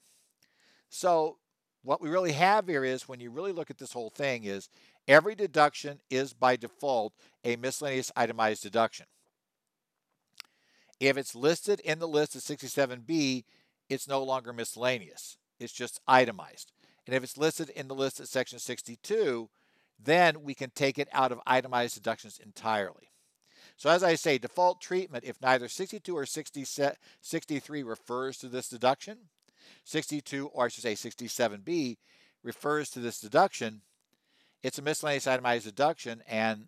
[0.88, 1.38] So
[1.82, 4.68] what we really have here is when you really look at this whole thing is
[5.08, 9.06] every deduction is by default a miscellaneous itemized deduction.
[11.00, 13.44] If it's listed in the list of 67B,
[13.88, 15.38] it's no longer miscellaneous.
[15.58, 16.72] It's just itemized.
[17.06, 19.48] And if it's listed in the list at section 62,
[19.98, 23.10] then we can take it out of itemized deductions entirely.
[23.76, 26.64] So as I say, default treatment, if neither 62 or 60,
[27.20, 29.18] 63 refers to this deduction,
[29.84, 31.96] 62, or I should say 67B,
[32.42, 33.82] refers to this deduction,
[34.62, 36.66] it's a miscellaneous itemized deduction and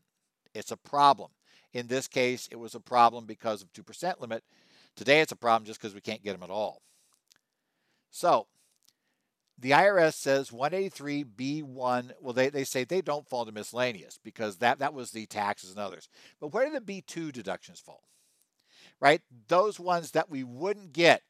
[0.54, 1.30] it's a problem.
[1.72, 4.42] In this case, it was a problem because of 2% limit.
[4.96, 6.82] Today, it's a problem just because we can't get them at all.
[8.10, 8.48] So,
[9.60, 14.78] the IRS says 183B1, well, they, they say they don't fall to miscellaneous because that,
[14.78, 16.08] that was the taxes and others.
[16.40, 18.02] But where do the B2 deductions fall?
[19.00, 19.20] Right?
[19.48, 21.22] Those ones that we wouldn't get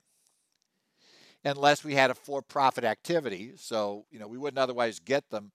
[1.45, 3.53] unless we had a for-profit activity.
[3.57, 5.53] So, you know, we wouldn't otherwise get them,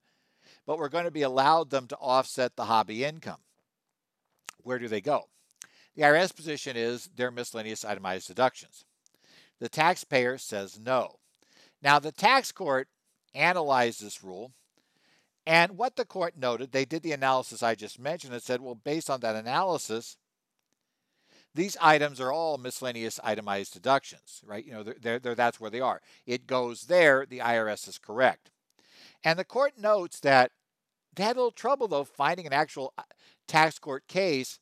[0.66, 3.40] but we're going to be allowed them to offset the hobby income.
[4.62, 5.28] Where do they go?
[5.94, 8.84] The IRS position is they're miscellaneous itemized deductions.
[9.60, 11.20] The taxpayer says no.
[11.82, 12.88] Now, the tax court
[13.34, 14.52] analyzed this rule,
[15.46, 18.74] and what the court noted, they did the analysis I just mentioned and said, well,
[18.74, 20.16] based on that analysis,
[21.54, 24.64] these items are all miscellaneous itemized deductions, right?
[24.64, 26.02] You know, they're, they're, that's where they are.
[26.26, 28.50] It goes there, the IRS is correct.
[29.26, 30.52] And the court notes that
[31.12, 33.02] they had a little trouble, though, finding an actual uh,
[33.48, 34.60] tax court case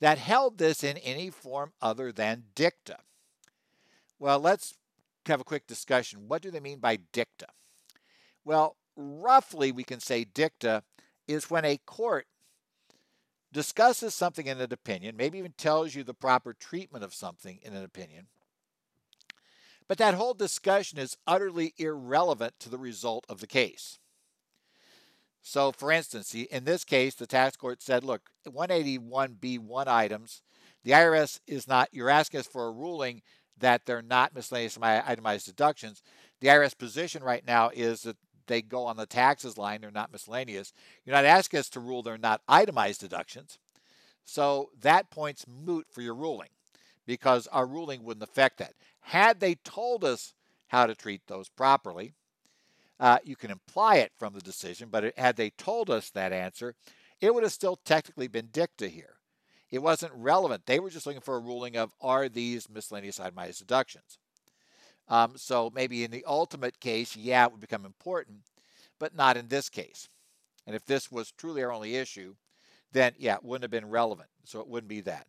[0.00, 2.96] that held this in any form other than dicta.
[4.18, 4.78] Well, let's
[5.26, 6.26] have a quick discussion.
[6.26, 7.48] What do they mean by dicta?
[8.46, 10.82] Well, roughly, we can say dicta
[11.28, 12.26] is when a court
[13.52, 17.74] discusses something in an opinion, maybe even tells you the proper treatment of something in
[17.74, 18.28] an opinion,
[19.88, 23.98] but that whole discussion is utterly irrelevant to the result of the case.
[25.42, 30.42] So, for instance, in this case, the tax court said, look, 181B1 items,
[30.82, 33.22] the IRS is not, you're asking us for a ruling
[33.58, 36.02] that they're not miscellaneous itemized deductions.
[36.40, 38.16] The IRS position right now is that
[38.48, 40.72] they go on the taxes line, they're not miscellaneous.
[41.04, 43.58] You're not asking us to rule they're not itemized deductions.
[44.24, 46.48] So that point's moot for your ruling
[47.06, 48.74] because our ruling wouldn't affect that.
[49.06, 50.34] Had they told us
[50.66, 52.12] how to treat those properly,
[52.98, 56.32] uh, you can imply it from the decision, but it, had they told us that
[56.32, 56.74] answer,
[57.20, 59.18] it would have still technically been dicta here.
[59.70, 60.66] It wasn't relevant.
[60.66, 64.18] They were just looking for a ruling of are these miscellaneous itemized deductions.
[65.08, 68.38] Um, so maybe in the ultimate case, yeah, it would become important,
[68.98, 70.08] but not in this case.
[70.66, 72.34] And if this was truly our only issue,
[72.90, 74.30] then yeah, it wouldn't have been relevant.
[74.42, 75.28] So it wouldn't be that.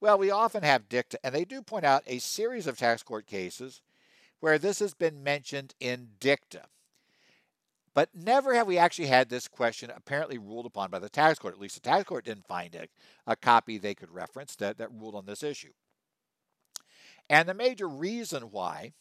[0.00, 3.26] Well, we often have dicta, and they do point out a series of tax court
[3.26, 3.80] cases
[4.40, 6.66] where this has been mentioned in dicta.
[7.94, 11.54] But never have we actually had this question apparently ruled upon by the tax court.
[11.54, 12.88] At least the tax court didn't find a,
[13.26, 15.72] a copy they could reference that, that ruled on this issue.
[17.30, 18.92] And the major reason why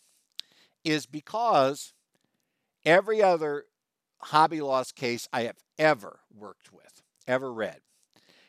[0.85, 1.91] is because
[2.85, 3.65] every other
[4.19, 7.81] hobby loss case I have ever worked with, ever read,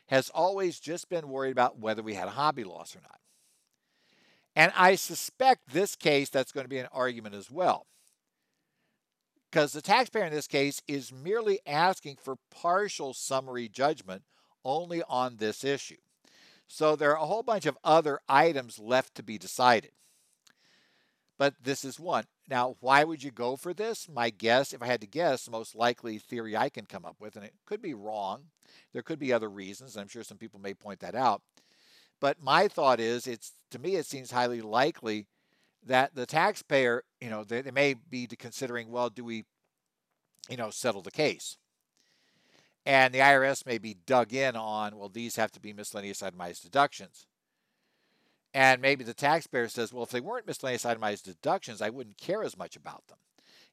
[0.07, 3.21] has always just been worried about whether we had a hobby loss or not.
[4.55, 7.87] And I suspect this case that's going to be an argument as well
[9.57, 14.23] because the taxpayer in this case is merely asking for partial summary judgment
[14.65, 15.97] only on this issue.
[16.69, 19.93] So there are a whole bunch of other items left to be decided.
[21.39, 22.25] But this is one.
[22.49, 24.09] Now, why would you go for this?
[24.09, 27.17] My guess, if I had to guess, the most likely theory I can come up
[27.19, 28.49] with, and it could be wrong.
[28.93, 29.97] There could be other reasons.
[29.97, 31.43] I'm sure some people may point that out.
[32.21, 35.27] But my thought is, it's to me, it seems highly likely
[35.85, 39.45] that the taxpayer, you know, they, they may be considering, well, do we,
[40.49, 41.57] you know, settle the case?
[42.85, 46.63] And the IRS may be dug in on, well, these have to be miscellaneous itemized
[46.63, 47.27] deductions.
[48.55, 52.43] And maybe the taxpayer says, well, if they weren't miscellaneous itemized deductions, I wouldn't care
[52.43, 53.19] as much about them.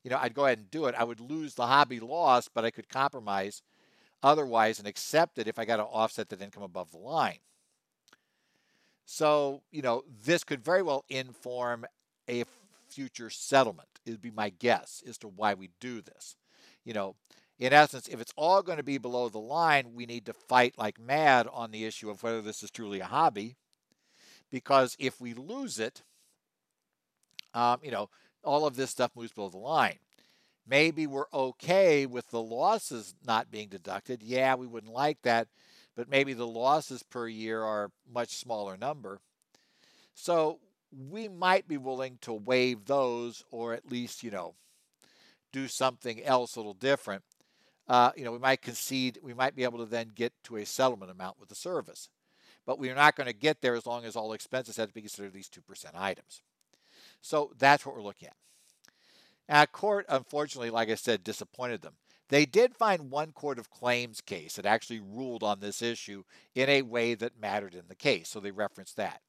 [0.04, 0.96] You know, I'd go ahead and do it.
[0.98, 3.62] I would lose the hobby loss, but I could compromise
[4.24, 7.40] otherwise and accept it if I got to offset that income above the line.
[9.06, 11.86] So, you know, this could very well inform
[12.30, 12.46] a
[12.90, 13.90] future settlement.
[14.06, 16.36] It'd be my guess as to why we do this.
[16.86, 17.16] You know,
[17.60, 20.76] in essence, if it's all going to be below the line, we need to fight
[20.78, 23.56] like mad on the issue of whether this is truly a hobby.
[24.50, 26.04] Because if we lose it,
[27.54, 28.10] um, you know,
[28.44, 30.00] all of this stuff moves below the line.
[30.68, 34.24] Maybe we're okay with the losses not being deducted.
[34.24, 35.48] Yeah, we wouldn't like that,
[35.96, 39.20] but maybe the losses per year are a much smaller number.
[40.14, 40.60] So
[41.10, 44.56] we might be willing to waive those or at least, you know,
[45.52, 47.24] do something else a little different.
[47.88, 50.66] Uh, you know, we might concede, we might be able to then get to a
[50.66, 52.10] settlement amount with the service.
[52.66, 55.02] But we're not going to get there as long as all expenses have to be
[55.02, 56.42] considered these 2% items.
[57.22, 58.36] So that's what we're looking at.
[59.50, 61.94] Now, court, unfortunately, like I said, disappointed them.
[62.30, 66.24] They did find one court of claims case that actually ruled on this issue
[66.56, 69.22] in a way that mattered in the case, so they referenced that.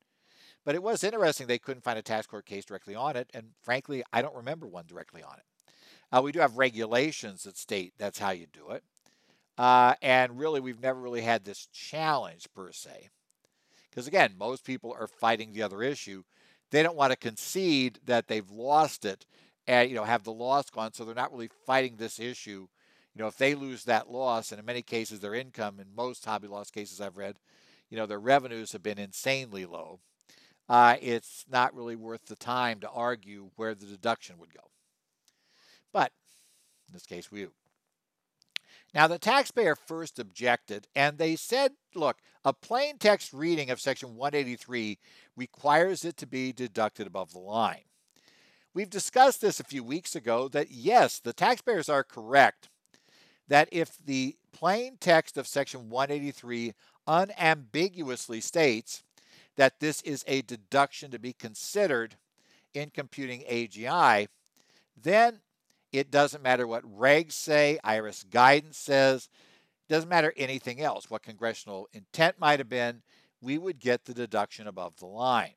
[0.64, 3.48] But it was interesting they couldn't find a tax court case directly on it, and
[3.62, 5.74] frankly, I don't remember one directly on it.
[6.10, 8.84] Uh, we do have regulations that state that's how you do it.
[9.58, 13.10] Uh, and really, we've never really had this challenge per se.
[13.90, 16.22] Because again, most people are fighting the other issue.
[16.70, 19.26] They don't want to concede that they've lost it
[19.66, 22.66] and you know have the loss gone, so they're not really fighting this issue.
[23.14, 26.24] You know, if they lose that loss, and in many cases their income, in most
[26.24, 27.36] hobby loss cases I've read,
[27.88, 30.00] you know, their revenues have been insanely low.
[30.68, 34.70] Uh, it's not really worth the time to argue where the deduction would go.
[35.92, 36.10] But
[36.88, 37.46] in this case, we.
[38.94, 44.14] Now, the taxpayer first objected, and they said, look, a plain text reading of Section
[44.14, 44.98] 183
[45.36, 47.82] requires it to be deducted above the line.
[48.74, 52.68] We've discussed this a few weeks ago that yes, the taxpayers are correct
[53.46, 56.72] that if the plain text of Section 183
[57.06, 59.04] unambiguously states
[59.56, 62.16] that this is a deduction to be considered
[62.72, 64.26] in computing AGI,
[65.00, 65.40] then
[65.92, 69.28] it doesn't matter what regs say, IRS guidance says,
[69.88, 73.02] doesn't matter anything else, what congressional intent might have been,
[73.40, 75.54] we would get the deduction above the line.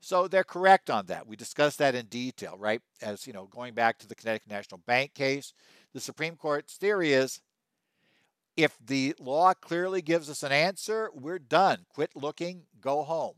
[0.00, 1.26] So they're correct on that.
[1.26, 2.80] We discussed that in detail, right?
[3.02, 5.52] As you know, going back to the Connecticut National Bank case,
[5.92, 7.40] the Supreme Court's theory is
[8.56, 11.86] if the law clearly gives us an answer, we're done.
[11.92, 13.34] Quit looking, go home.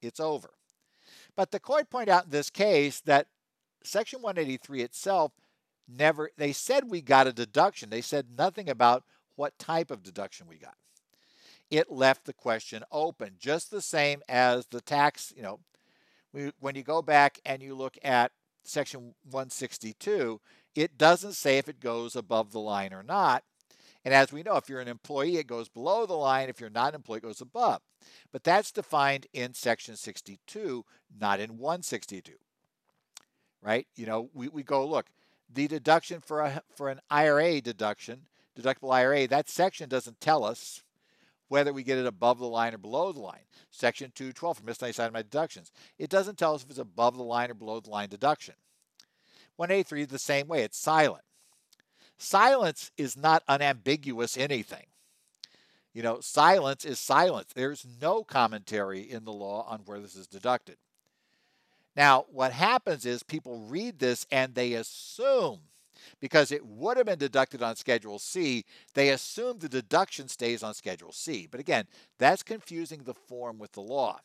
[0.00, 0.50] It's over.
[1.36, 3.26] But the court pointed out in this case that
[3.82, 5.32] Section 183 itself
[5.88, 7.90] never, they said we got a deduction.
[7.90, 9.04] They said nothing about
[9.36, 10.76] what type of deduction we got.
[11.70, 15.60] It left the question open, just the same as the tax, you know,
[16.60, 20.40] when you go back and you look at Section 162,
[20.74, 23.44] it doesn't say if it goes above the line or not.
[24.04, 26.48] And as we know, if you're an employee, it goes below the line.
[26.48, 27.80] If you're not an employee, it goes above.
[28.32, 30.84] But that's defined in Section 62,
[31.18, 32.32] not in 162.
[33.62, 33.86] Right?
[33.96, 35.06] You know, we, we go look,
[35.52, 38.26] the deduction for a for an IRA deduction,
[38.58, 40.82] deductible IRA, that section doesn't tell us
[41.48, 43.44] whether we get it above the line or below the line.
[43.70, 45.72] Section 212 for miscellaneous itemized deductions.
[45.98, 48.54] It doesn't tell us if it's above the line or below the line deduction.
[49.56, 51.24] 183 is the same way, it's silent.
[52.16, 54.86] Silence is not unambiguous anything.
[55.92, 57.50] You know, silence is silence.
[57.54, 60.76] There's no commentary in the law on where this is deducted.
[61.96, 65.60] Now, what happens is people read this and they assume,
[66.20, 70.74] because it would have been deducted on Schedule C, they assume the deduction stays on
[70.74, 71.46] Schedule C.
[71.50, 71.86] But again,
[72.18, 74.20] that's confusing the form with the law.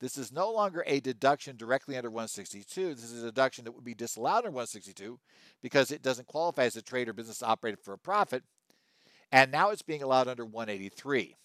[0.00, 2.94] This is no longer a deduction directly under 162.
[2.94, 5.20] This is a deduction that would be disallowed under 162
[5.62, 8.42] because it doesn't qualify as a trade or business operated for a profit.
[9.30, 11.36] And now it's being allowed under 183.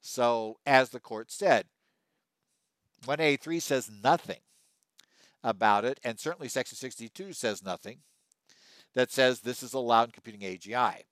[0.00, 1.66] So, as the court said,
[3.04, 4.40] 183 says nothing
[5.42, 7.98] about it, and certainly Section 62 says nothing
[8.94, 11.02] that says this is allowed in computing AGI.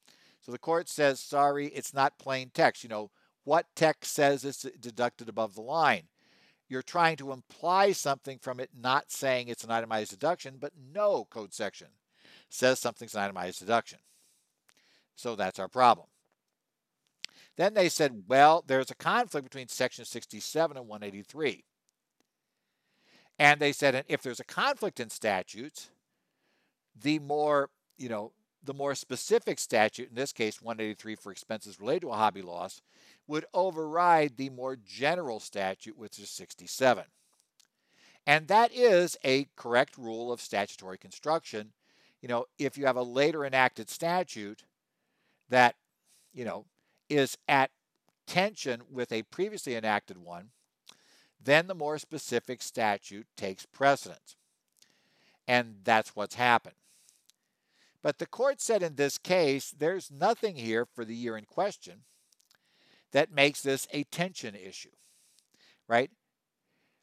[0.41, 2.83] So the court says, sorry, it's not plain text.
[2.83, 3.11] You know,
[3.45, 6.05] what text says it's deducted above the line?
[6.71, 11.27] you're trying to imply something from it not saying it's an itemized deduction, but no
[11.29, 11.89] code section
[12.49, 13.99] says something's an itemized deduction.
[15.17, 16.07] So that's our problem.
[17.57, 21.65] Then they said, well, there's a conflict between section 67 and 183.
[23.39, 25.91] And they said, if there's a conflict in statutes,
[26.99, 32.03] the more, you know, the more specific statute, in this case 183 for expenses related
[32.03, 32.83] to a hobby loss,
[33.27, 37.05] would override the more general statute, which is 67.
[38.27, 41.73] And that is a correct rule of statutory construction.
[42.21, 44.65] You know, if you have a later enacted statute
[45.49, 45.77] that,
[46.35, 46.67] you know,
[47.09, 47.71] is at
[48.27, 50.51] tension with a previously enacted one,
[51.43, 54.37] then the more specific statute takes precedence.
[55.49, 56.75] And that's what's happened.
[58.03, 62.05] But the court said in this case, there's nothing here for the year in question
[63.13, 64.91] that makes this a tension issue,
[65.89, 66.11] right?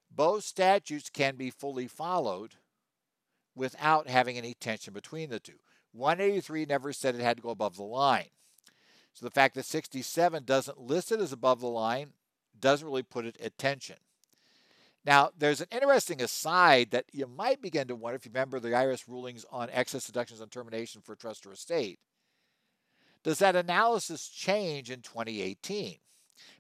[0.10, 2.56] Both statutes can be fully followed
[3.56, 5.60] without having any tension between the two.
[5.92, 8.30] 183 never said it had to go above the line.
[9.14, 12.14] So the fact that 67 doesn't list it as above the line
[12.60, 13.98] doesn't really put it at tension.
[15.08, 18.70] Now, there's an interesting aside that you might begin to wonder if you remember the
[18.70, 22.00] IRS rulings on excess deductions on termination for trust or estate.
[23.24, 25.98] Does that analysis change in 2018?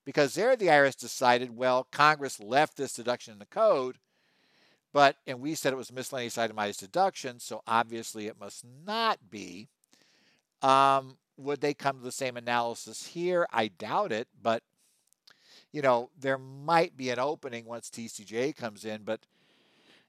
[0.05, 3.97] Because there the IRS decided, well, Congress left this deduction in the code,
[4.93, 9.69] but, and we said it was miscellaneous itemized deduction, so obviously it must not be
[10.61, 13.47] Um, would they come to the same analysis here?
[13.51, 14.63] I doubt it, but
[15.77, 19.19] you know, there might be an opening once TCJ comes in, but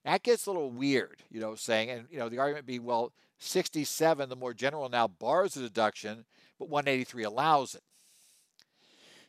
[0.03, 3.13] that gets a little weird, you know, saying, and you know, the argument be, well,
[3.39, 6.25] 67, the more general now bars the deduction,
[6.59, 7.83] but 183 allows it.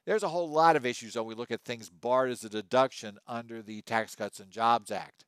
[0.05, 3.17] There's a whole lot of issues when we look at things barred as a deduction
[3.27, 5.25] under the Tax Cuts and Jobs Act.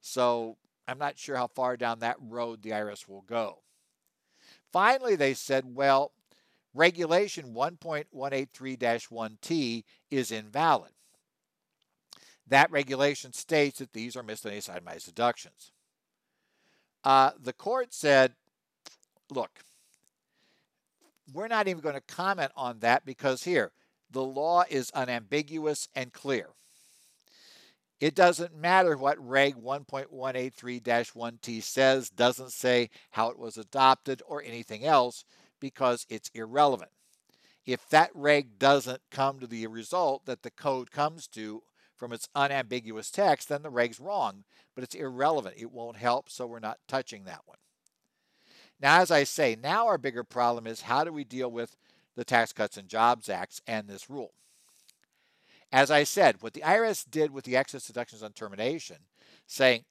[0.00, 3.62] So I'm not sure how far down that road the IRS will go.
[4.72, 6.12] Finally, they said, well,
[6.74, 10.92] regulation 1.183-1T is invalid.
[12.48, 15.72] That regulation states that these are miscellaneous itemized deductions.
[17.04, 18.34] Uh, the court said,
[19.30, 19.50] look,
[21.32, 23.72] we're not even going to comment on that because here,
[24.10, 26.48] the law is unambiguous and clear.
[28.00, 34.84] It doesn't matter what Reg 1.183-1T says, doesn't say how it was adopted or anything
[34.84, 35.24] else
[35.62, 36.90] because it's irrelevant.
[37.64, 41.62] If that reg doesn't come to the result that the code comes to
[41.96, 44.42] from its unambiguous text, then the reg's wrong,
[44.74, 45.54] but it's irrelevant.
[45.56, 47.58] It won't help, so we're not touching that one.
[48.80, 51.76] Now, as I say, now our bigger problem is how do we deal with
[52.16, 54.32] the Tax Cuts and Jobs Acts and this rule?
[55.70, 58.96] As I said, what the IRS did with the excess deductions on termination,
[59.46, 59.84] saying,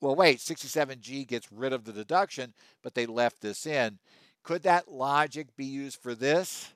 [0.00, 3.98] well, wait, 67G gets rid of the deduction, but they left this in.
[4.46, 6.72] Could that logic be used for this?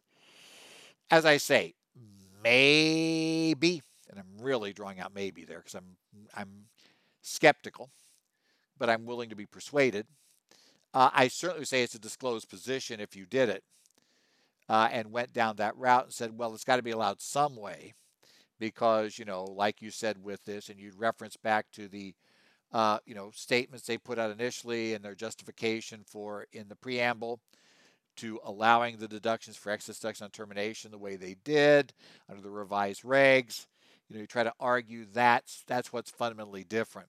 [1.08, 1.74] As I say,
[2.42, 5.96] maybe, and I'm really drawing out maybe there because I'm
[6.34, 6.48] I'm
[7.22, 7.88] skeptical,
[8.76, 10.08] but I'm willing to be persuaded.
[10.92, 13.62] Uh, I certainly say it's a disclosed position if you did it
[14.68, 17.54] uh, and went down that route and said, well, it's got to be allowed some
[17.54, 17.94] way
[18.58, 22.16] because, you know, like you said with this, and you'd reference back to the,
[22.72, 27.38] uh, you know, statements they put out initially and their justification for in the preamble
[28.20, 31.92] to allowing the deductions for excess deduction on termination the way they did
[32.28, 33.66] under the revised regs.
[34.08, 37.08] You know, you try to argue that's that's what's fundamentally different.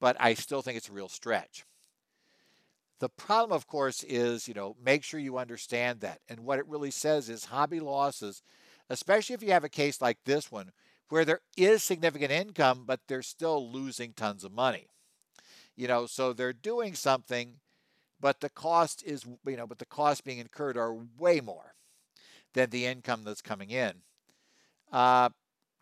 [0.00, 1.64] But I still think it's a real stretch.
[3.00, 6.20] The problem, of course, is, you know, make sure you understand that.
[6.28, 8.42] And what it really says is hobby losses,
[8.90, 10.72] especially if you have a case like this one,
[11.08, 14.88] where there is significant income, but they're still losing tons of money.
[15.76, 17.60] You know, so they're doing something,
[18.20, 21.74] but the cost is, you know, but the costs being incurred are way more
[22.54, 23.92] than the income that's coming in.
[24.90, 25.28] Uh,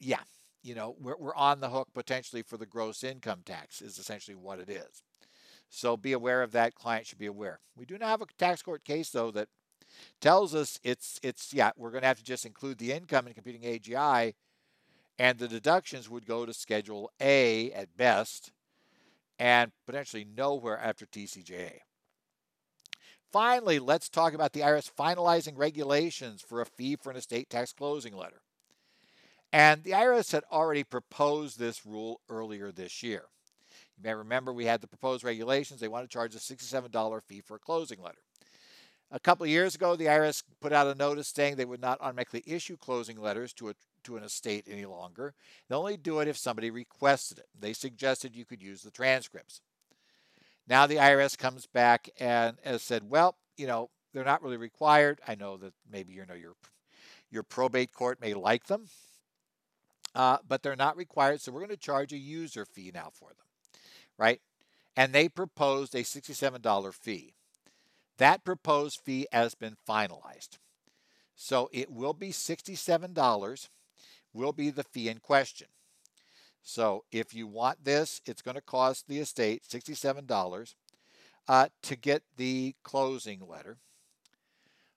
[0.01, 0.21] yeah,
[0.63, 4.35] you know, we're, we're on the hook potentially for the gross income tax, is essentially
[4.35, 5.03] what it is.
[5.69, 6.75] So be aware of that.
[6.75, 7.61] Client should be aware.
[7.77, 9.49] We do not have a tax court case though that
[10.21, 13.35] tells us it's it's yeah we're going to have to just include the income in
[13.35, 14.35] computing AGI,
[15.19, 18.53] and the deductions would go to Schedule A at best,
[19.39, 21.81] and potentially nowhere after TCJA.
[23.33, 27.73] Finally, let's talk about the IRS finalizing regulations for a fee for an estate tax
[27.73, 28.41] closing letter.
[29.53, 33.25] And the IRS had already proposed this rule earlier this year.
[33.97, 35.81] You may remember we had the proposed regulations.
[35.81, 38.19] They want to charge a $67 fee for a closing letter.
[39.11, 42.01] A couple of years ago, the IRS put out a notice saying they would not
[42.01, 45.33] automatically issue closing letters to, a, to an estate any longer.
[45.69, 47.47] They'll only do it if somebody requested it.
[47.59, 49.61] They suggested you could use the transcripts.
[50.69, 55.21] Now the IRS comes back and has said, well, you know, they're not really required.
[55.27, 56.55] I know that maybe you know your
[57.31, 58.87] your probate court may like them,
[60.15, 61.41] uh, but they're not required.
[61.41, 63.47] So we're going to charge a user fee now for them
[64.19, 64.41] right?
[64.97, 67.35] And they proposed a $67 fee.
[68.19, 70.59] That proposed fee has been finalized.
[71.35, 73.69] So it will be $67
[74.33, 75.69] will be the fee in question.
[76.69, 80.75] So if you want this, it's going to cost the estate $67
[81.47, 83.79] uh, to get the closing letter.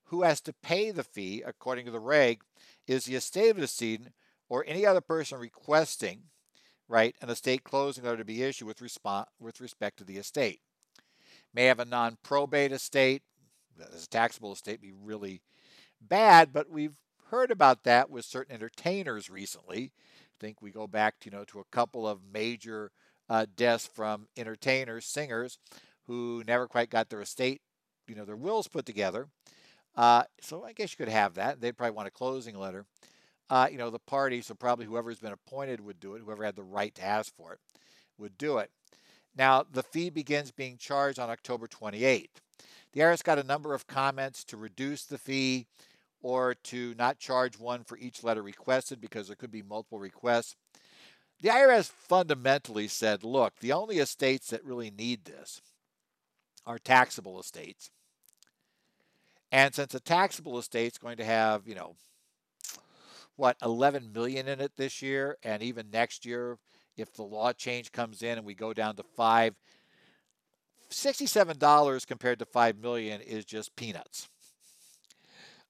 [0.05, 2.41] Who has to pay the fee, according to the reg,
[2.88, 4.13] is the estate of decedent
[4.49, 6.24] or any other person requesting
[6.89, 10.59] right, an estate closing letter to be issued with, resp- with respect to the estate.
[11.53, 13.22] May have a non probate estate,
[13.93, 15.41] as a taxable estate, be really
[16.01, 16.95] bad, but we've
[17.30, 19.91] heard about that with certain entertainers recently.
[20.40, 22.92] Think we go back, to, you know, to a couple of major
[23.30, 25.58] uh, deaths from entertainers, singers,
[26.08, 27.62] who never quite got their estate,
[28.08, 29.28] you know, their wills put together.
[29.96, 31.62] Uh, so I guess you could have that.
[31.62, 32.86] They'd probably want a closing letter
[33.50, 36.56] uh, you know, the party, so probably whoever's been appointed would do it, whoever had
[36.56, 37.60] the right to ask for it
[38.18, 38.70] would do it.
[39.36, 42.28] Now, the fee begins being charged on October 28th.
[42.92, 45.68] The IRS got a number of comments to reduce the fee
[46.22, 50.55] or to not charge one for each letter requested because there could be multiple requests.
[51.41, 55.61] The IRS fundamentally said, look, the only estates that really need this
[56.65, 57.89] are taxable estates.
[59.51, 61.95] And since a taxable estate is going to have, you know,
[63.36, 66.57] what 11 million in it this year, and even next year,
[66.97, 69.55] if the law change comes in and we go down to five,
[70.91, 74.28] $67 compared to 5 million is just peanuts.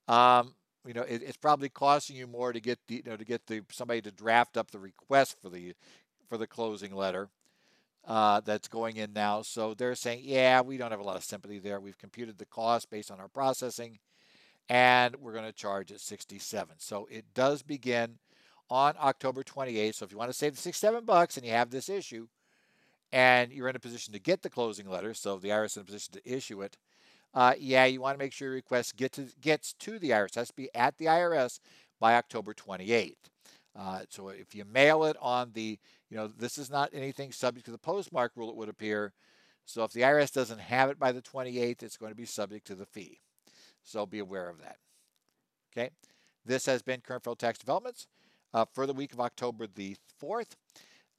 [0.09, 0.55] Um,
[0.87, 3.45] you know, it, it's probably costing you more to get the, you know, to get
[3.45, 5.75] the somebody to draft up the request for the
[6.27, 7.29] for the closing letter
[8.07, 9.43] uh, that's going in now.
[9.43, 11.79] So they're saying, yeah, we don't have a lot of sympathy there.
[11.79, 13.99] We've computed the cost based on our processing,
[14.67, 16.75] and we're going to charge at 67.
[16.79, 18.17] So it does begin
[18.69, 19.95] on October 28th.
[19.95, 22.27] So if you want to save the 67 bucks and you have this issue,
[23.11, 25.81] and you're in a position to get the closing letter, so the IRS is in
[25.81, 26.77] a position to issue it,
[27.33, 30.27] uh, yeah, you want to make sure your request get to, gets to the IRS.
[30.27, 31.59] It has to be at the IRS
[31.99, 33.15] by October 28th.
[33.77, 35.77] Uh, so if you mail it on the,
[36.09, 39.13] you know, this is not anything subject to the postmark rule, it would appear.
[39.65, 42.65] So if the IRS doesn't have it by the 28th, it's going to be subject
[42.67, 43.19] to the fee.
[43.83, 44.77] So be aware of that.
[45.71, 45.91] Okay.
[46.45, 48.07] This has been Current Federal Tax Developments
[48.53, 50.55] uh, for the week of October the 4th.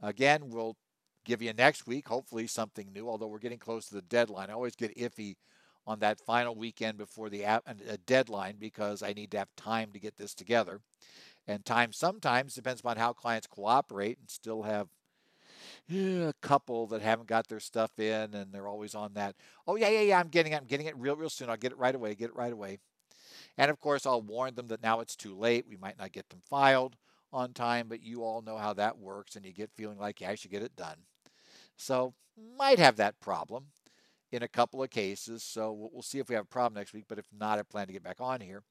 [0.02, 0.76] Again, we'll
[1.24, 4.50] give you next week, hopefully something new, although we're getting close to the deadline.
[4.50, 5.36] I always get iffy
[5.86, 9.92] on that final weekend before the a uh, deadline because I need to have time
[9.92, 10.80] to get this together.
[11.46, 14.88] And time sometimes depends upon how clients cooperate and still have
[15.90, 19.34] a couple that haven't got their stuff in and they're always on that.
[19.66, 20.56] Oh yeah, yeah, yeah, I'm getting it.
[20.56, 21.50] I'm getting it real, real soon.
[21.50, 22.14] I'll get it right away.
[22.14, 22.78] Get it right away.
[23.58, 25.66] And of course, I'll warn them that now it's too late.
[25.68, 26.96] We might not get them filed
[27.32, 30.30] on time, but you all know how that works and you get feeling like, yeah,
[30.30, 30.96] I should get it done.
[31.76, 32.14] So
[32.56, 33.66] might have that problem
[34.32, 35.42] in a couple of cases.
[35.42, 37.04] So we'll see if we have a problem next week.
[37.08, 38.62] But if not, I plan to get back on here.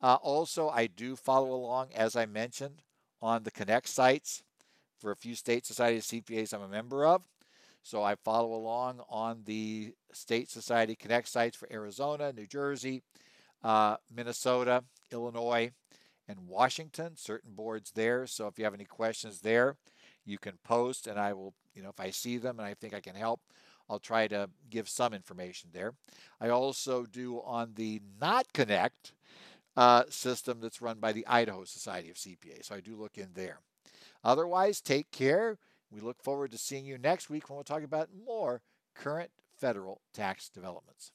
[0.00, 2.82] Uh, also, I do follow along, as I mentioned,
[3.22, 4.42] on the Connect sites
[4.98, 7.22] for a few state society CPAs I'm a member of.
[7.82, 13.02] So I follow along on the State Society Connect sites for Arizona, New Jersey,
[13.62, 14.82] uh, Minnesota,
[15.12, 15.70] Illinois,
[16.28, 18.26] and Washington, certain boards there.
[18.26, 19.76] So if you have any questions there,
[20.24, 22.92] you can post and I will, you know, if I see them and I think
[22.92, 23.40] I can help,
[23.88, 25.94] I'll try to give some information there.
[26.40, 29.12] I also do on the Not Connect
[29.76, 32.64] uh, system that's run by the Idaho Society of CPA.
[32.64, 33.60] So I do look in there.
[34.24, 35.58] Otherwise, take care.
[35.90, 38.62] We look forward to seeing you next week when we'll talk about more
[38.94, 41.12] current federal tax developments.